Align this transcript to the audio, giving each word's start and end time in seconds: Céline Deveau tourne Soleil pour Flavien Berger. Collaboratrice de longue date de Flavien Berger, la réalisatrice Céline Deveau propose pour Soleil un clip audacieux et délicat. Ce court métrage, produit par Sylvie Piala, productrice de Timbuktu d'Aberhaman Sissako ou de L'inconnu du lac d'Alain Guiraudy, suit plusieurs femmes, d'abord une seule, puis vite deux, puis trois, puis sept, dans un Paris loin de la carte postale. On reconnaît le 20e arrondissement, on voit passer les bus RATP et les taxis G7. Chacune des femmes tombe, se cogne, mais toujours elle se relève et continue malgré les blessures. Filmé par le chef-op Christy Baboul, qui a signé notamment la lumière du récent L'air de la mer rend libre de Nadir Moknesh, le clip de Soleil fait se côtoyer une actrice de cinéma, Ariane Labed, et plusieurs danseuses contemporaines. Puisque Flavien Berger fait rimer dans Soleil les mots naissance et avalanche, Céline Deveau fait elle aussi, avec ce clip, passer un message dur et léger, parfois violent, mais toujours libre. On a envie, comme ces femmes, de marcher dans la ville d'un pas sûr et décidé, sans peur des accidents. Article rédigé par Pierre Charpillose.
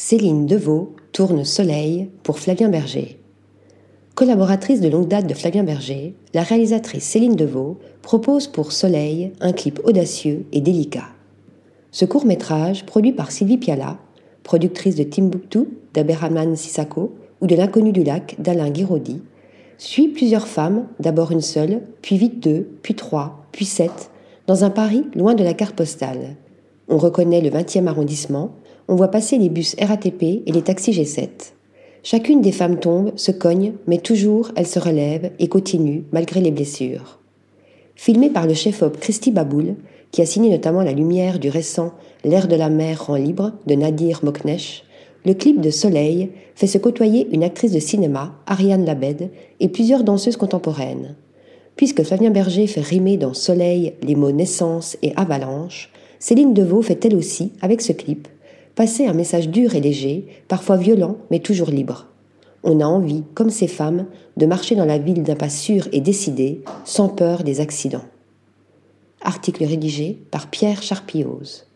Céline 0.00 0.46
Deveau 0.46 0.94
tourne 1.10 1.44
Soleil 1.44 2.08
pour 2.22 2.38
Flavien 2.38 2.68
Berger. 2.68 3.18
Collaboratrice 4.14 4.80
de 4.80 4.88
longue 4.88 5.08
date 5.08 5.26
de 5.26 5.34
Flavien 5.34 5.64
Berger, 5.64 6.14
la 6.34 6.44
réalisatrice 6.44 7.02
Céline 7.02 7.34
Deveau 7.34 7.78
propose 8.00 8.46
pour 8.46 8.70
Soleil 8.70 9.32
un 9.40 9.52
clip 9.52 9.80
audacieux 9.82 10.46
et 10.52 10.60
délicat. 10.60 11.08
Ce 11.90 12.04
court 12.04 12.26
métrage, 12.26 12.86
produit 12.86 13.10
par 13.10 13.32
Sylvie 13.32 13.58
Piala, 13.58 13.98
productrice 14.44 14.94
de 14.94 15.02
Timbuktu 15.02 15.66
d'Aberhaman 15.94 16.54
Sissako 16.54 17.16
ou 17.40 17.48
de 17.48 17.56
L'inconnu 17.56 17.90
du 17.90 18.04
lac 18.04 18.36
d'Alain 18.38 18.70
Guiraudy, 18.70 19.20
suit 19.78 20.06
plusieurs 20.06 20.46
femmes, 20.46 20.86
d'abord 21.00 21.32
une 21.32 21.40
seule, 21.40 21.82
puis 22.02 22.18
vite 22.18 22.38
deux, 22.38 22.68
puis 22.82 22.94
trois, 22.94 23.48
puis 23.50 23.64
sept, 23.64 24.12
dans 24.46 24.62
un 24.62 24.70
Paris 24.70 25.06
loin 25.16 25.34
de 25.34 25.42
la 25.42 25.54
carte 25.54 25.74
postale. 25.74 26.36
On 26.86 26.98
reconnaît 26.98 27.40
le 27.40 27.50
20e 27.50 27.88
arrondissement, 27.88 28.52
on 28.88 28.96
voit 28.96 29.08
passer 29.08 29.38
les 29.38 29.50
bus 29.50 29.76
RATP 29.80 30.22
et 30.46 30.52
les 30.52 30.62
taxis 30.62 30.92
G7. 30.92 31.28
Chacune 32.02 32.40
des 32.40 32.52
femmes 32.52 32.80
tombe, 32.80 33.12
se 33.16 33.30
cogne, 33.30 33.74
mais 33.86 33.98
toujours 33.98 34.50
elle 34.56 34.66
se 34.66 34.78
relève 34.78 35.30
et 35.38 35.48
continue 35.48 36.04
malgré 36.10 36.40
les 36.40 36.50
blessures. 36.50 37.18
Filmé 37.96 38.30
par 38.30 38.46
le 38.46 38.54
chef-op 38.54 38.98
Christy 38.98 39.30
Baboul, 39.30 39.74
qui 40.10 40.22
a 40.22 40.26
signé 40.26 40.50
notamment 40.50 40.82
la 40.82 40.92
lumière 40.92 41.38
du 41.38 41.50
récent 41.50 41.92
L'air 42.24 42.48
de 42.48 42.56
la 42.56 42.68
mer 42.68 43.06
rend 43.06 43.16
libre 43.16 43.52
de 43.66 43.74
Nadir 43.74 44.20
Moknesh, 44.24 44.84
le 45.24 45.34
clip 45.34 45.60
de 45.60 45.70
Soleil 45.70 46.30
fait 46.54 46.66
se 46.66 46.78
côtoyer 46.78 47.28
une 47.32 47.44
actrice 47.44 47.72
de 47.72 47.78
cinéma, 47.78 48.34
Ariane 48.46 48.84
Labed, 48.84 49.30
et 49.60 49.68
plusieurs 49.68 50.02
danseuses 50.02 50.36
contemporaines. 50.36 51.16
Puisque 51.76 52.02
Flavien 52.02 52.30
Berger 52.30 52.66
fait 52.66 52.80
rimer 52.80 53.18
dans 53.18 53.34
Soleil 53.34 53.94
les 54.02 54.14
mots 54.14 54.32
naissance 54.32 54.96
et 55.02 55.12
avalanche, 55.16 55.90
Céline 56.18 56.54
Deveau 56.54 56.82
fait 56.82 57.04
elle 57.04 57.14
aussi, 57.14 57.52
avec 57.60 57.80
ce 57.82 57.92
clip, 57.92 58.26
passer 58.78 59.08
un 59.08 59.12
message 59.12 59.48
dur 59.48 59.74
et 59.74 59.80
léger, 59.80 60.28
parfois 60.46 60.76
violent, 60.76 61.16
mais 61.32 61.40
toujours 61.40 61.68
libre. 61.68 62.06
On 62.62 62.78
a 62.78 62.84
envie, 62.84 63.24
comme 63.34 63.50
ces 63.50 63.66
femmes, 63.66 64.06
de 64.36 64.46
marcher 64.46 64.76
dans 64.76 64.84
la 64.84 64.98
ville 64.98 65.24
d'un 65.24 65.34
pas 65.34 65.48
sûr 65.48 65.88
et 65.90 66.00
décidé, 66.00 66.62
sans 66.84 67.08
peur 67.08 67.42
des 67.42 67.58
accidents. 67.58 68.04
Article 69.20 69.64
rédigé 69.64 70.16
par 70.30 70.48
Pierre 70.48 70.80
Charpillose. 70.80 71.67